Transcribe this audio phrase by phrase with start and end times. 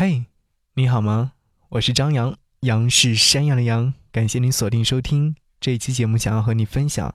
[0.00, 0.26] 嘿，
[0.74, 1.32] 你好吗？
[1.70, 3.94] 我是张扬，杨是山羊的羊。
[4.12, 7.12] 感谢您锁定收听这一期节目，想要和你分享，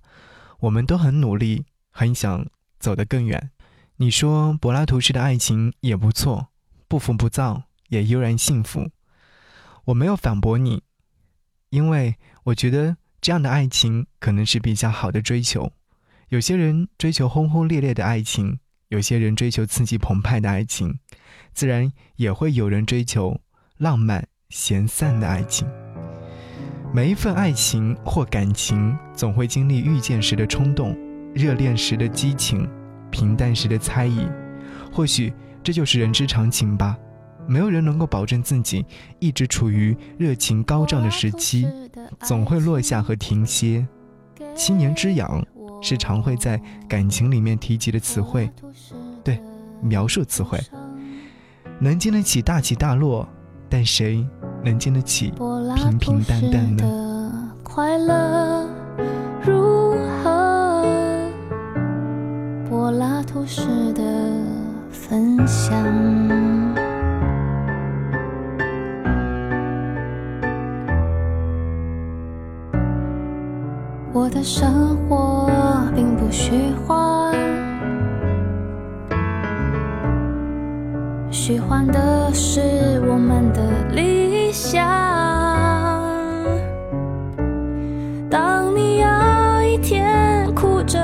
[0.60, 2.46] 我们都很努力，很想
[2.80, 3.52] 走得更远。
[3.96, 6.50] 你说柏拉图式的爱情也不错，
[6.90, 8.90] 不浮不躁，也悠然幸福。
[9.86, 10.84] 我没有反驳你，
[11.70, 15.72] 因为我觉得这样的爱情可能是比较好的追求。
[16.28, 18.60] 有些人追求轰轰烈烈的爱情，
[18.94, 21.00] 有些人追求刺激澎湃的爱情。
[21.52, 23.36] 自然也会有人追求
[23.78, 25.68] 浪漫闲散的爱情。
[26.94, 30.96] 每一份爱情或感情，总会经历遇见时的冲动、
[31.34, 32.70] 热恋时的激情、
[33.10, 34.28] 平淡时的猜疑。
[34.92, 36.96] 或许这就是人之常情吧。
[37.48, 38.86] 没有人能够保证自己
[39.20, 41.68] 一直处于热情高涨的时期，
[42.22, 43.88] 总会落下和停歇。
[44.56, 45.44] 七年之痒
[45.84, 48.50] 是常会在感情里面提及的词汇，
[49.22, 49.38] 对，
[49.82, 50.58] 描述词汇。
[51.78, 53.28] 能经得起大起大落，
[53.68, 54.26] 但谁
[54.64, 55.34] 能经得起
[55.76, 57.52] 平平淡淡呢？
[57.64, 58.66] 快乐
[59.44, 61.30] 如何？
[62.70, 64.02] 柏拉图式的
[64.90, 66.63] 分享。
[74.24, 75.50] 我的生活
[75.94, 77.36] 并不虚幻。
[81.30, 84.82] 虚幻的是我们的理想。
[88.30, 89.08] 当你有
[89.68, 90.98] 一天哭着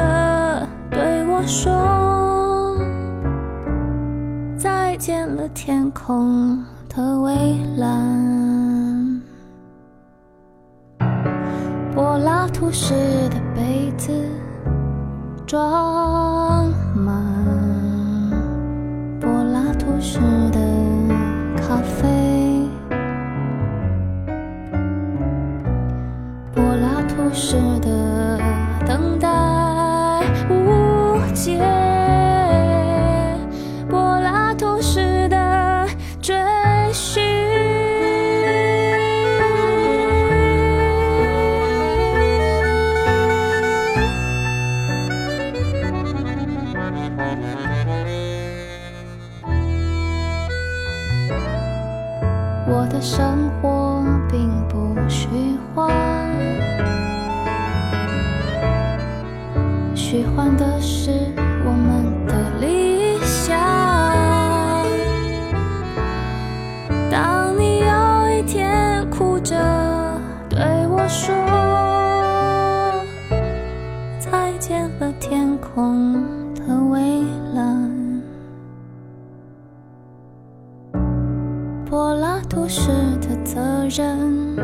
[0.90, 2.78] 对我说
[4.58, 6.64] 再见了，天空
[12.70, 12.94] 故事
[13.30, 14.14] 的杯子
[15.48, 15.99] 装
[82.72, 82.88] 是
[83.18, 83.60] 的责
[83.90, 84.56] 任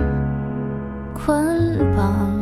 [1.11, 2.34] 捆绑，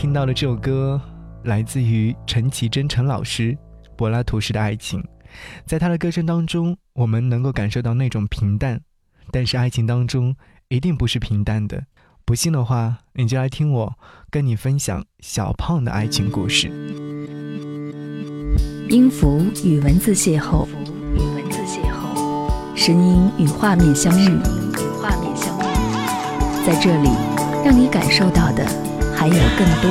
[0.00, 0.98] 听到的这首歌，
[1.44, 3.54] 来自于陈绮贞陈老师。
[3.98, 5.04] 柏拉图式的爱情，
[5.66, 8.80] 在他的歌声当中，我们能够感受到那种平淡。
[9.30, 10.34] 但是爱情当中
[10.68, 11.84] 一定不是平淡的。
[12.24, 13.94] 不信的话，你就来听我
[14.30, 16.68] 跟你分享小胖的爱情故事。
[18.88, 20.66] 音符与文字邂逅，
[21.14, 27.10] 与文字邂逅，声音与画面相遇，与画面相遇，在这里，
[27.62, 28.64] 让你感受到的
[29.20, 29.90] 还有更多。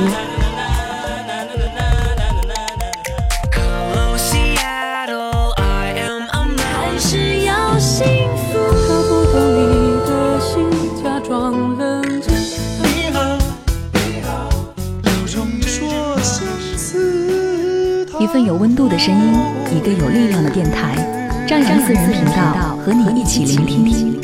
[18.18, 19.32] 一份有温度的声音，
[19.76, 20.96] 一个有力量的电台，
[21.46, 24.20] 张扬私人频道和你一起聆听。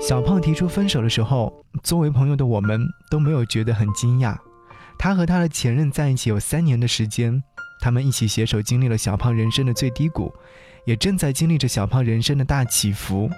[0.00, 1.52] 小胖提出分手的时候，
[1.86, 4.36] 作为朋友的我们都没有觉得很惊讶。
[4.98, 7.40] 他和他的前任在一起有三年的时间，
[7.80, 10.34] 他们一起携手经历了小胖人生的最低谷，
[10.84, 13.30] 也正在经历着小胖人生的大起伏。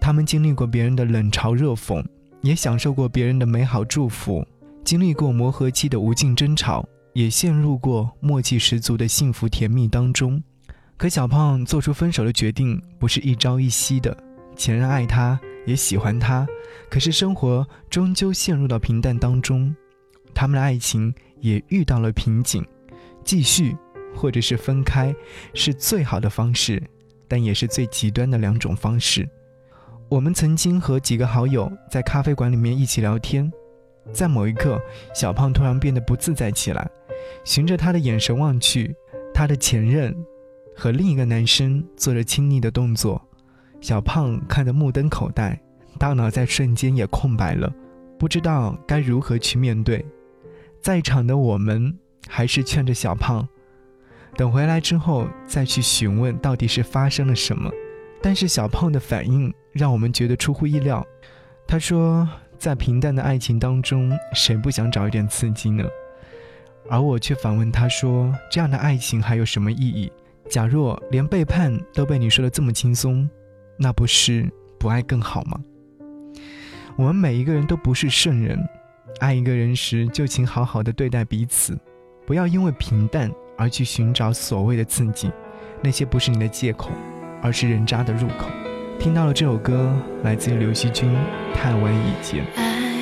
[0.00, 2.04] 他们经历过别人的冷嘲热讽，
[2.40, 4.44] 也享受过别人的美好祝福，
[4.84, 10.42] 经历过磨合期的无尽争吵，也陷入过默契十足的幸福甜蜜当中。
[10.96, 14.16] 可小胖做出分手的决定不是一朝一夕的，
[14.56, 16.46] 前任爱他，也喜欢他，
[16.90, 19.74] 可是生活终究陷入到平淡当中，
[20.34, 22.64] 他们的爱情也遇到了瓶颈。
[23.24, 23.74] 继续，
[24.14, 25.14] 或者是分开，
[25.54, 26.82] 是最好的方式，
[27.26, 29.26] 但也是最极端的两种方式。
[30.10, 33.50] 我们曾经和几个好友在咖啡馆里面一起聊天，
[34.12, 34.78] 在某一刻，
[35.14, 36.86] 小胖突然变得不自在起来，
[37.44, 38.94] 循着他的眼神望去，
[39.32, 40.14] 他的前任
[40.76, 43.20] 和另一个男生做着亲昵的动作，
[43.84, 45.60] 小胖看得目瞪口呆，
[45.98, 47.70] 大脑在瞬间也空白了，
[48.18, 50.02] 不知道该如何去面对。
[50.80, 51.94] 在场的我们。
[52.26, 53.46] 还是劝着小胖，
[54.34, 57.70] 等回来之后再去询问到底是发生了什么。
[58.22, 61.06] 但是小胖的反应让我们觉得出乎意料。
[61.66, 62.26] 他说
[62.56, 65.84] ：“在平淡的爱情当中，谁不想找一点刺激呢？”
[66.88, 70.10] 而我却反问他说：“这样的爱情还有什么意义？
[70.48, 73.28] 假若连背叛都被你说的这么轻松，
[73.78, 75.60] 那不是不爱更好吗？”
[76.96, 78.58] 我们每一个人都不是圣人，
[79.20, 81.76] 爱一个人时就请好好的对待彼此。
[82.26, 85.30] 不要因为平淡而去寻找所谓的刺激，
[85.82, 86.90] 那些不是你的借口，
[87.42, 88.46] 而是人渣的入口。
[88.98, 89.92] 听到了这首歌，
[90.22, 91.10] 来自于刘惜君，
[91.52, 92.44] 《太晚以前》。
[92.54, 92.94] 爱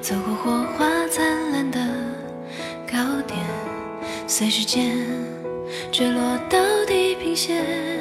[0.00, 1.78] 走过火花灿烂的
[2.90, 3.38] 高点，
[4.26, 4.96] 随时间
[5.92, 7.97] 坠落到地平线。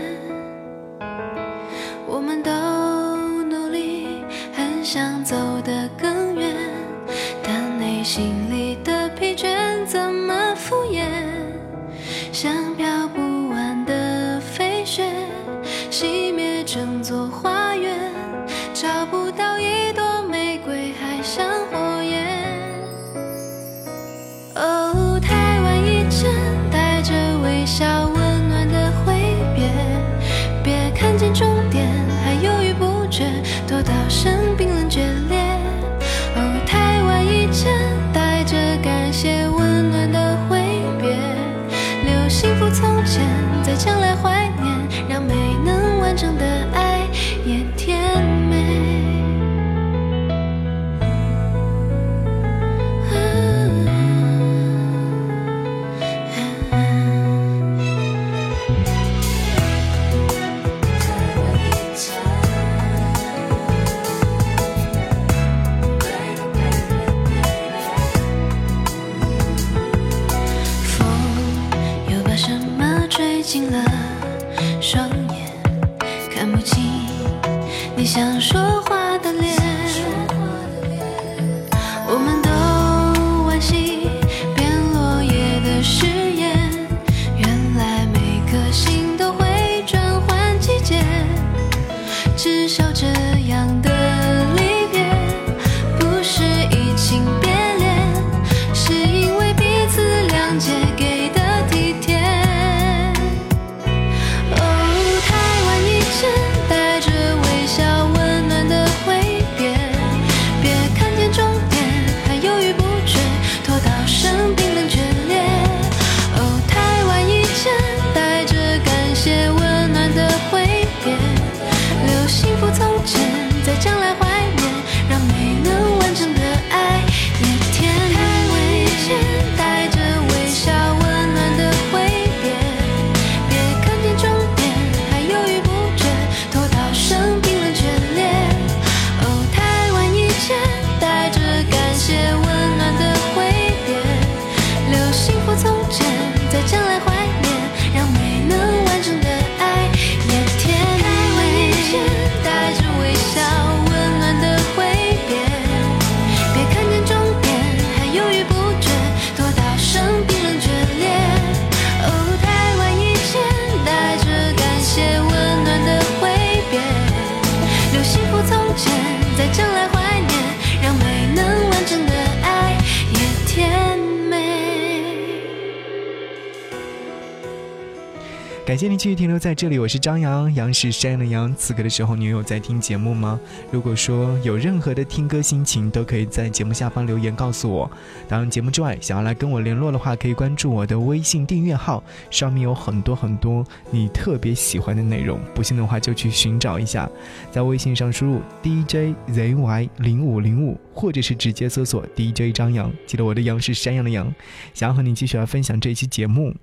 [178.68, 181.56] 感谢您继续停留在这里，我是张扬，杨是山羊的羊。
[181.56, 183.40] 此刻的时候，你有在听节目吗？
[183.71, 187.90] 如果说有任何的听歌心情，都可以在节目下方留言告诉我。
[188.28, 195.40] 当然，节目之外，想要来跟我联络的话，可以关注我的微信订阅号，上面有很多很多你特别喜欢的内容。
[195.56, 197.09] 不信的话，就去寻找一下，
[197.50, 202.92] 在微信上输入 DJZY 零五零五，或者是直接搜索 DJ 张扬。
[203.06, 204.36] 记得我的羊是山羊的羊，
[204.74, 206.54] 想要和你继续来分享这一期节目。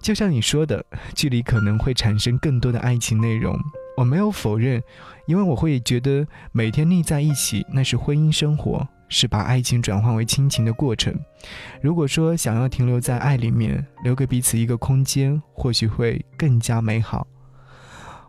[0.00, 3.58] 就像你说的，距离可能会产生更多的爱情内容。
[3.96, 4.82] 我没有否认，
[5.26, 11.14] 因为我会觉得每天腻在一起，那是婚姻生活，是把爱情转换为亲情的过程。
[11.82, 17.26] 如果说想要停留在爱里面，留给彼此一个空间，或许会更加美好。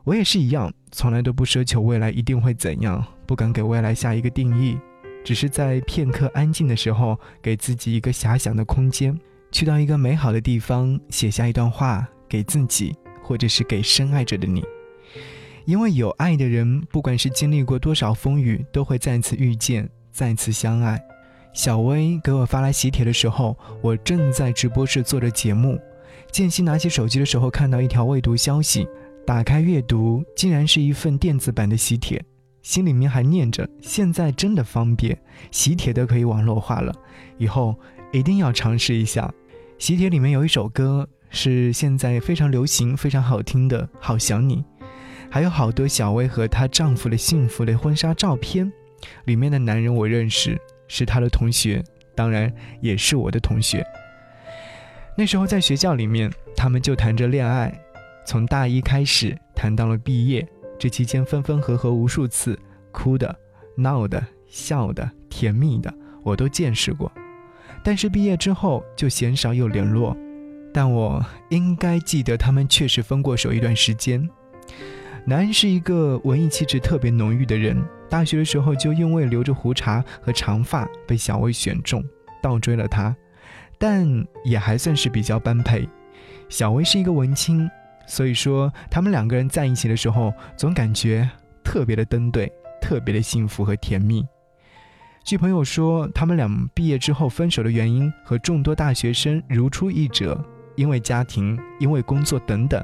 [0.03, 4.77] 我也是一样，从来都不奢求未来一定会怎样，不敢给未来下一个定义，
[5.23, 9.17] 只是在片刻安静的时候，给自己一个遐想的空间。
[9.51, 14.63] 去到一个美好的地方，写下一段话给自己，或者是给深爱着的你。
[15.65, 20.99] 因为有爱的人，不管是经历过多少风雨，都会再次遇见，再次相爱。
[21.53, 25.79] 小薇给我发来喜帖的时候，我正在直播室做着节目。
[26.31, 28.87] 间隙拿起手机的时候，看到一条未读消息，
[29.27, 32.23] 打开阅读，竟然是一份电子版的喜帖，
[32.61, 36.93] 心里面还念着：现在真的方便，喜帖都可以网络化了，
[37.37, 37.75] 以后
[38.13, 39.31] 一定要尝试一下。
[39.81, 44.57] 喜帖里面有一首歌是现在非常流行、非常好听的《好想你》，
[45.27, 48.71] 还有好多小薇和她丈夫的幸福的婚纱照片。
[49.25, 50.55] 里面的男人我认识，
[50.87, 51.83] 是她的同学，
[52.13, 53.83] 当然也是我的同学。
[55.17, 57.73] 那时候在学校里面，他们就谈着恋爱，
[58.23, 60.47] 从大一开始谈到了毕业，
[60.77, 62.55] 这期间分分合合无数次，
[62.91, 63.35] 哭的、
[63.75, 67.11] 闹的、笑的、甜蜜的，我都见识过。
[67.83, 70.15] 但是毕业之后就鲜少有联络，
[70.73, 74.29] 但我应该记得他们确实分过手一段时间。
[75.25, 82.03] 男人是一个文艺气质特别浓郁的人，大学的时候就因为留着胡茬和长发被小薇选中，
[82.41, 83.15] 倒追了他，
[83.77, 84.07] 但
[84.43, 85.87] 也还算是比较般配。
[86.49, 87.69] 小薇是一个文青，
[88.07, 91.29] 所以说他们两个人在一起的时候，总感觉
[91.63, 94.25] 特别的登对，特别的幸福和甜蜜。
[95.23, 100.43] 据朋友说，他们俩毕业之后分手的原因和众多大学生如出一辙，
[100.75, 102.83] 因为家庭、因为工作等等，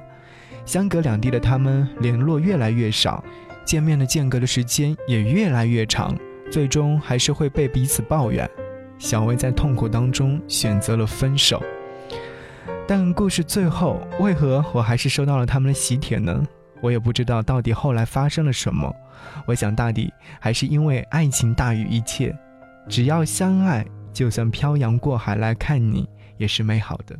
[0.63, 3.23] 相隔两地的他们联络越来越少，
[3.65, 6.15] 见面的间隔的时间也越来越长，
[6.51, 8.49] 最终还是会被彼此抱怨。
[8.99, 11.61] 小薇在痛苦当中选择了分手，
[12.87, 16.45] 但故事最后为何我还是收到了他们的喜帖呢？
[16.81, 18.93] 我也不知道到底后来发生了什么。
[19.45, 22.35] 我想大抵还是因为爱情大于一切，
[22.87, 26.07] 只要相爱，就算漂洋过海来看你
[26.37, 27.17] 也是美好的。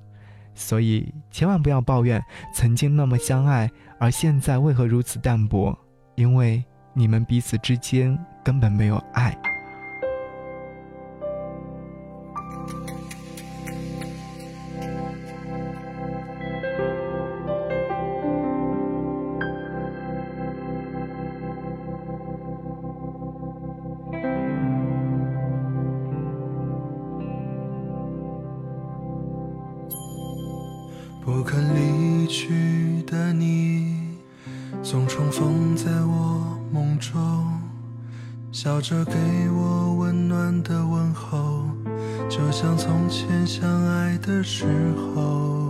[0.53, 2.23] 所以千万不要抱怨
[2.53, 5.77] 曾经那么相爱，而现在为何如此淡薄？
[6.15, 9.37] 因为你们彼此之间根本没有爱。
[42.37, 45.66] 就像从前相爱的时候。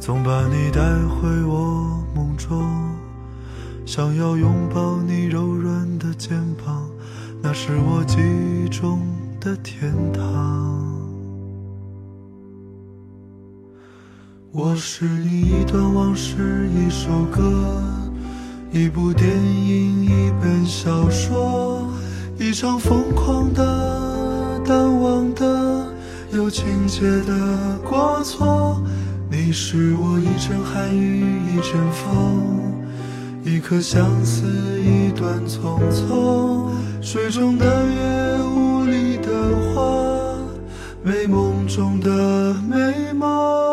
[0.00, 2.64] 总把你带回我梦中，
[3.84, 6.88] 想要拥抱你柔软的肩膀，
[7.42, 8.98] 那是我记忆中
[9.38, 10.88] 的天堂。
[14.50, 17.82] 我是你一段往事，一首歌，
[18.72, 21.86] 一部电影，一本小说，
[22.38, 25.86] 一场疯狂的、淡忘的、
[26.32, 28.82] 有情节的过错。
[29.32, 32.74] 你是我一阵寒雨，一阵风，
[33.44, 34.44] 一颗相思，
[34.80, 36.68] 一段匆匆。
[37.00, 39.28] 水中的月，雾里的
[39.72, 39.82] 花，
[41.04, 43.69] 美梦中的美梦。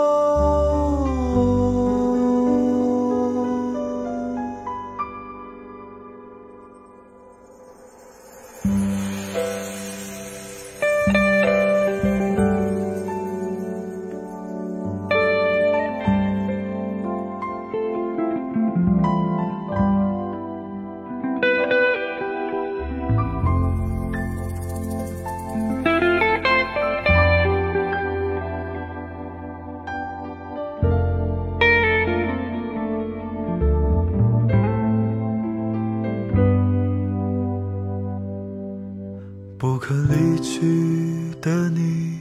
[41.47, 42.19] 的你，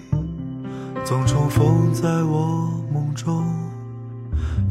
[1.04, 3.44] 总重逢在我梦中，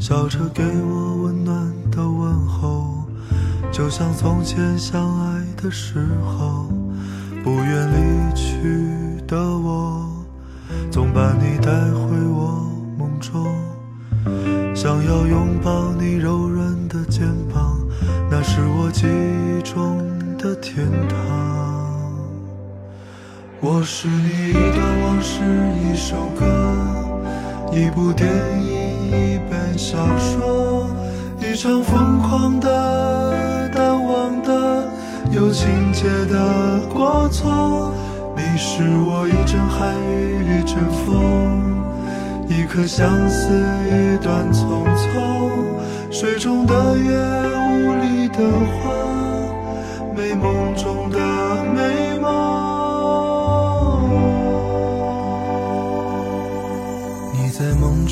[0.00, 3.04] 笑着给我温暖的问候，
[3.70, 6.70] 就像从前相爱的时候。
[7.44, 10.08] 不愿离去的我，
[10.90, 12.66] 总把你带回我
[12.98, 13.46] 梦中，
[14.74, 17.78] 想要拥抱你柔软的肩膀，
[18.30, 19.98] 那是我记忆中
[20.38, 21.75] 的天堂。
[23.60, 25.40] 我是你一段往事，
[25.82, 26.44] 一首歌，
[27.72, 28.28] 一部电
[28.62, 30.86] 影，一本小说，
[31.40, 34.86] 一场疯狂的、淡忘的、
[35.32, 37.94] 有情节的过错。
[38.36, 41.16] 你是我一阵寒雨，一阵风，
[42.48, 43.48] 一颗相思，
[43.86, 45.10] 一段匆匆。
[46.10, 47.10] 水中的月，
[47.56, 48.38] 雾里的
[48.82, 48.92] 花，
[50.14, 51.18] 美梦中的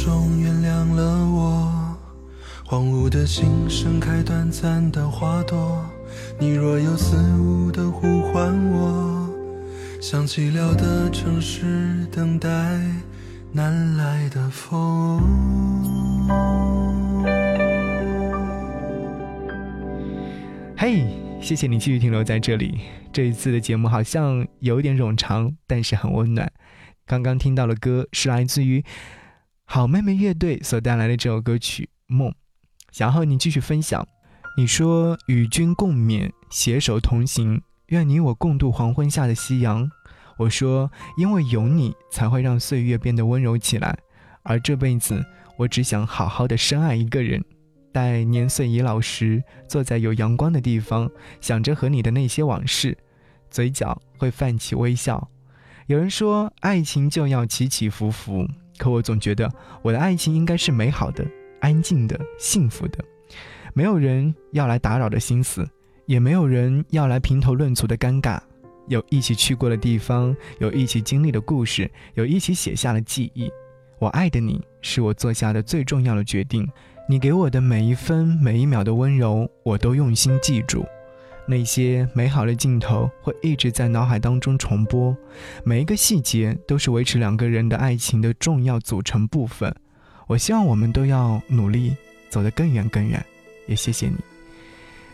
[0.05, 1.97] 中原谅了我，
[2.63, 5.83] 荒芜的心盛开短暂的花朵。
[6.39, 9.27] 你若有似无的呼唤我，
[10.03, 12.51] 像寂寥的城市等待
[13.51, 15.23] 南来的风。
[20.77, 21.07] 嘿，
[21.41, 22.79] 谢谢你继续停留在这里。
[23.11, 26.53] 这一次的节目好像有点冗长，但是很温暖。
[27.07, 28.85] 刚刚听到的歌是来自于
[29.67, 32.31] 好妹妹乐队所带来的这首歌曲《梦》，
[32.93, 34.07] 想和你继续分享。
[34.57, 39.91] 你说与君共勉，携手同行，愿你我共度黄昏下的夕阳。
[40.39, 43.99] 我说因为有你，才会让岁月变得温柔起来。
[44.45, 45.25] 而这辈子，
[45.57, 47.45] 我只想好好的深爱一个人。
[47.93, 52.97] 待年岁已老时，坐在有阳光的地方，想着和你的那些往事，
[53.51, 55.31] 嘴角会泛起微笑。
[55.87, 59.51] 有人说，爱情就要起起伏伏，可我总觉得
[59.83, 61.25] 我的爱情应该是美好的、
[61.61, 62.99] 安静的、幸福的，
[63.73, 65.69] 没有人要来打扰的心思，
[66.07, 68.41] 也没有人要来评头论足的尴尬。
[68.89, 73.51] 有一起去过的地方，有一起经历的故事，有一起写下的记忆。
[73.99, 76.69] 我爱的你，是我做下的最重要的决定。
[77.09, 80.85] 你给我的每一分每一秒的温柔，我都用心记住。
[81.47, 85.17] 那些美好的镜头会一直在脑海当中重播，
[85.65, 89.75] 每一个细节都是维持两个人的爱情的重要组成部分。
[90.27, 91.95] 我希望我们都要努力
[92.31, 93.25] 走得更远更远。
[93.67, 94.17] 也谢谢你。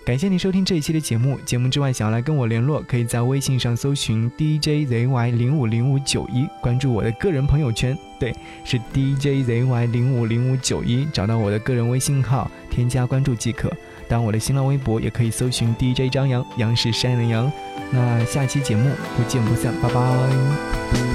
[0.03, 1.39] 感谢你收听这一期的节目。
[1.45, 7.97] 节目之外，想要来跟我联络，可以在微信上搜寻 DJZY 零五零五九一，关注我的个人朋友圈。
[8.19, 13.71] 对，是 DJZY 零五零五九一，找到我的个人微信号，添加关注即可。
[14.11, 17.51] 当，我的新浪微博也可以搜寻 DJ 张扬，杨是山人杨。
[17.93, 21.10] 那下期节目不见不散，拜拜。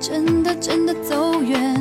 [0.00, 1.73] 真的真的走远，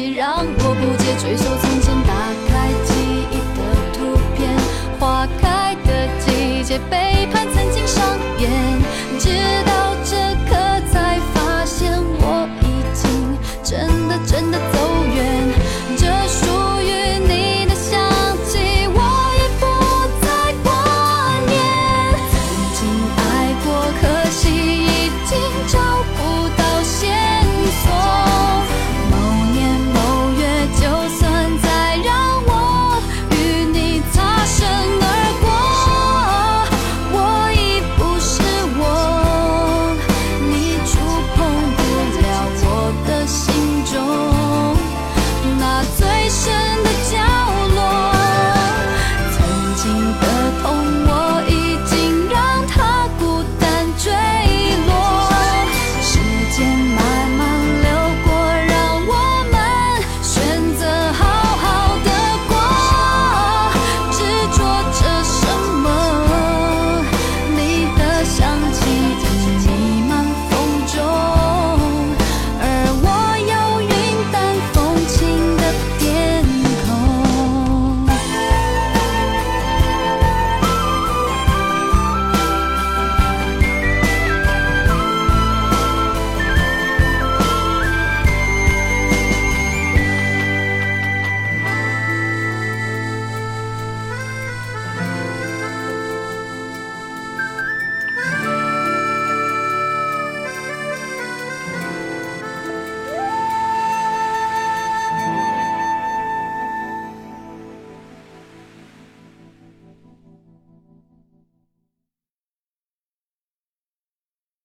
[0.00, 1.12] 让我不解。
[1.20, 2.12] 追溯从前，打
[2.48, 2.50] 开
[2.84, 2.90] 记
[3.30, 3.60] 忆的
[3.92, 4.40] 图片，
[4.98, 7.21] 花开的季节，被，